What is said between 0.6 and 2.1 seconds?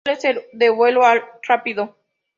vuelo rápido.